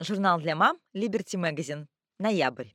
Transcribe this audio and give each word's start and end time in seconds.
Журнал 0.00 0.40
для 0.40 0.56
мам 0.56 0.76
Liberty 0.92 1.36
Magazine. 1.36 1.86
Ноябрь. 2.18 2.70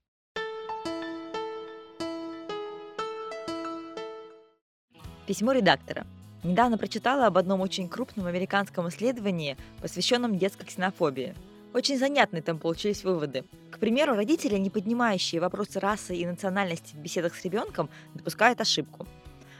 Письмо 5.27 5.51
редактора. 5.51 6.07
Недавно 6.43 6.77
прочитала 6.77 7.27
об 7.27 7.37
одном 7.37 7.59
очень 7.59 7.89
крупном 7.89 8.27
американском 8.27 8.87
исследовании, 8.87 9.57
посвященном 9.81 10.37
детской 10.37 10.65
ксенофобии. 10.65 11.35
Очень 11.73 11.99
занятные 11.99 12.41
там 12.41 12.57
получились 12.57 13.03
выводы. 13.03 13.43
К 13.69 13.79
примеру, 13.79 14.15
родители, 14.15 14.55
не 14.55 14.69
поднимающие 14.69 15.41
вопросы 15.41 15.81
расы 15.81 16.15
и 16.15 16.25
национальности 16.25 16.95
в 16.95 16.99
беседах 16.99 17.35
с 17.35 17.43
ребенком, 17.43 17.89
допускают 18.13 18.61
ошибку. 18.61 19.05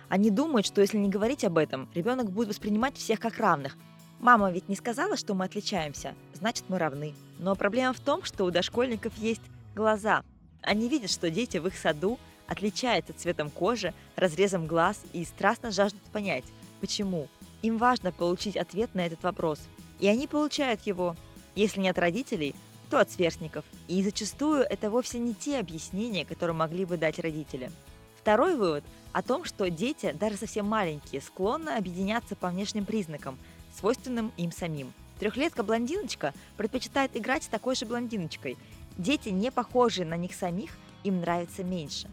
Они 0.08 0.32
думают, 0.32 0.66
что 0.66 0.80
если 0.80 0.98
не 0.98 1.10
говорить 1.10 1.44
об 1.44 1.58
этом, 1.58 1.90
ребенок 1.94 2.32
будет 2.32 2.48
воспринимать 2.48 2.96
всех 2.96 3.20
как 3.20 3.38
равных. 3.38 3.76
Мама 4.20 4.50
ведь 4.50 4.70
не 4.70 4.76
сказала, 4.76 5.18
что 5.18 5.34
мы 5.34 5.46
отличаемся, 5.46 6.16
значит 6.40 6.66
мы 6.68 6.80
равны. 6.80 7.14
Но 7.38 7.56
проблема 7.56 7.94
в 7.94 8.00
том, 8.00 8.24
что 8.24 8.46
у 8.46 8.52
дошкольников 8.52 9.18
есть 9.18 9.42
глаза. 9.76 10.24
Они 10.62 10.90
видят, 10.90 11.12
что 11.12 11.30
дети 11.30 11.58
в 11.58 11.68
их 11.68 11.78
саду 11.78 12.20
отличаются 12.48 13.14
цветом 13.14 13.50
кожи, 13.50 13.94
разрезом 14.16 14.66
глаз 14.68 15.02
и 15.14 15.24
страстно 15.24 15.72
жаждут 15.72 16.02
понять, 16.12 16.46
Почему? 16.80 17.28
Им 17.62 17.78
важно 17.78 18.12
получить 18.12 18.56
ответ 18.56 18.96
на 18.96 19.06
этот 19.06 19.24
вопрос. 19.24 19.60
И 20.00 20.08
они 20.08 20.28
получают 20.28 20.82
его. 20.82 21.16
Если 21.56 21.82
не 21.82 21.90
от 21.90 21.98
родителей, 21.98 22.56
то 22.90 23.00
от 23.00 23.12
сверстников. 23.12 23.66
И 23.88 24.02
зачастую 24.02 24.64
это 24.64 24.90
вовсе 24.90 25.20
не 25.20 25.34
те 25.34 25.60
объяснения, 25.60 26.26
которые 26.26 26.56
могли 26.56 26.86
бы 26.86 26.98
дать 26.98 27.20
родители. 27.20 27.72
Второй 28.18 28.56
вывод 28.56 28.84
о 29.12 29.22
том, 29.22 29.44
что 29.44 29.70
дети, 29.70 30.16
даже 30.18 30.38
совсем 30.38 30.68
маленькие, 30.68 31.22
склонны 31.22 31.72
объединяться 31.72 32.36
по 32.36 32.50
внешним 32.50 32.86
признакам, 32.86 33.38
свойственным 33.78 34.32
им 34.38 34.52
самим. 34.52 34.94
Трехлетка-блондиночка 35.20 36.34
предпочитает 36.58 37.16
играть 37.16 37.44
с 37.44 37.48
такой 37.48 37.76
же 37.76 37.86
блондиночкой. 37.86 38.58
Дети, 38.98 39.30
не 39.30 39.52
похожие 39.52 40.06
на 40.06 40.16
них 40.16 40.34
самих, 40.34 40.72
им 41.04 41.22
нравятся 41.22 41.64
меньше. 41.64 42.10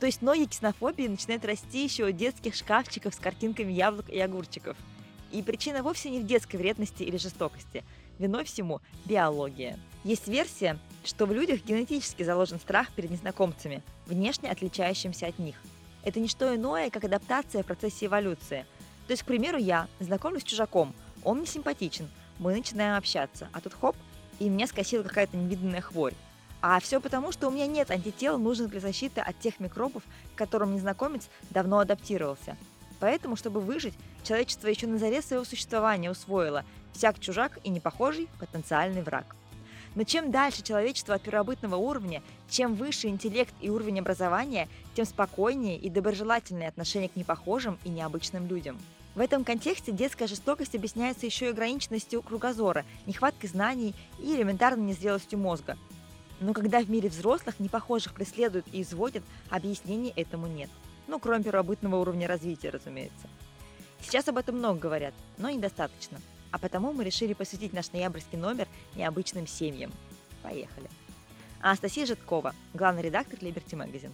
То 0.00 0.06
есть 0.06 0.22
ноги 0.22 0.44
ксенофобии 0.44 1.08
начинают 1.08 1.44
расти 1.44 1.82
еще 1.82 2.04
у 2.04 2.10
детских 2.12 2.54
шкафчиков 2.54 3.14
с 3.14 3.18
картинками 3.18 3.72
яблок 3.72 4.08
и 4.08 4.18
огурчиков. 4.20 4.76
И 5.32 5.42
причина 5.42 5.82
вовсе 5.82 6.10
не 6.10 6.20
в 6.20 6.26
детской 6.26 6.56
вредности 6.56 7.02
или 7.02 7.16
жестокости. 7.16 7.84
Виной 8.18 8.44
всему 8.44 8.80
биология. 9.04 9.78
Есть 10.04 10.28
версия, 10.28 10.78
что 11.04 11.26
в 11.26 11.32
людях 11.32 11.64
генетически 11.64 12.22
заложен 12.22 12.60
страх 12.60 12.92
перед 12.92 13.10
незнакомцами, 13.10 13.82
внешне 14.06 14.50
отличающимся 14.50 15.26
от 15.26 15.38
них. 15.38 15.56
Это 16.04 16.20
не 16.20 16.28
что 16.28 16.54
иное, 16.54 16.90
как 16.90 17.04
адаптация 17.04 17.62
в 17.62 17.66
процессе 17.66 18.06
эволюции. 18.06 18.64
То 19.06 19.12
есть, 19.12 19.24
к 19.24 19.26
примеру, 19.26 19.58
я 19.58 19.88
знакомлюсь 20.00 20.42
с 20.42 20.46
чужаком, 20.46 20.94
он 21.24 21.38
мне 21.38 21.46
симпатичен, 21.46 22.08
мы 22.38 22.54
начинаем 22.54 22.96
общаться, 22.96 23.48
а 23.52 23.60
тут 23.60 23.74
хоп, 23.74 23.96
и 24.38 24.48
меня 24.48 24.66
скосила 24.66 25.02
какая-то 25.02 25.36
невиданная 25.36 25.80
хворь. 25.80 26.14
А 26.60 26.80
все 26.80 27.00
потому, 27.00 27.30
что 27.30 27.48
у 27.48 27.50
меня 27.50 27.66
нет 27.66 27.90
антител, 27.90 28.38
нужных 28.38 28.70
для 28.70 28.80
защиты 28.80 29.20
от 29.20 29.38
тех 29.38 29.60
микробов, 29.60 30.02
к 30.34 30.38
которым 30.38 30.74
незнакомец 30.74 31.28
давно 31.50 31.78
адаптировался. 31.78 32.56
Поэтому, 33.00 33.36
чтобы 33.36 33.60
выжить, 33.60 33.94
человечество 34.24 34.66
еще 34.66 34.88
на 34.88 34.98
заре 34.98 35.22
своего 35.22 35.44
существования 35.44 36.10
усвоило 36.10 36.64
«всяк 36.92 37.20
чужак 37.20 37.58
и 37.62 37.70
непохожий– 37.70 38.28
потенциальный 38.40 39.02
враг». 39.02 39.36
Но 39.94 40.04
чем 40.04 40.30
дальше 40.30 40.62
человечество 40.62 41.14
от 41.14 41.22
первобытного 41.22 41.76
уровня, 41.76 42.22
чем 42.48 42.74
выше 42.74 43.08
интеллект 43.08 43.54
и 43.60 43.70
уровень 43.70 44.00
образования, 44.00 44.68
тем 44.94 45.04
спокойнее 45.04 45.78
и 45.78 45.88
доброжелательное 45.88 46.68
отношение 46.68 47.08
к 47.08 47.16
непохожим 47.16 47.78
и 47.84 47.88
необычным 47.88 48.46
людям. 48.46 48.78
В 49.18 49.20
этом 49.20 49.44
контексте 49.44 49.92
детская 49.92 50.28
жестокость 50.28 50.74
объясняется 50.74 51.26
еще 51.26 51.46
и 51.46 51.50
ограниченностью 51.50 52.22
кругозора, 52.22 52.86
нехваткой 53.04 53.50
знаний 53.50 53.94
и 54.18 54.34
элементарной 54.34 54.86
незрелостью 54.86 55.38
мозга– 55.38 55.76
но 56.40 56.52
когда 56.52 56.80
в 56.80 56.90
мире 56.90 57.08
взрослых 57.08 57.58
непохожих 57.58 58.14
преследуют 58.14 58.66
и 58.72 58.82
изводят, 58.82 59.24
объяснений 59.50 60.12
этому 60.14 60.46
нет. 60.46 60.70
Ну, 61.06 61.18
кроме 61.18 61.44
первобытного 61.44 61.96
уровня 61.96 62.28
развития, 62.28 62.70
разумеется. 62.70 63.28
Сейчас 64.00 64.28
об 64.28 64.38
этом 64.38 64.58
много 64.58 64.78
говорят, 64.78 65.14
но 65.36 65.50
недостаточно. 65.50 66.20
А 66.50 66.58
потому 66.58 66.92
мы 66.92 67.04
решили 67.04 67.32
посвятить 67.32 67.72
наш 67.72 67.92
ноябрьский 67.92 68.38
номер 68.38 68.68
необычным 68.94 69.46
семьям. 69.46 69.90
Поехали. 70.42 70.88
Анастасия 71.60 72.06
Житкова, 72.06 72.54
главный 72.72 73.02
редактор 73.02 73.38
Liberty 73.40 73.72
Magazine. 73.72 74.12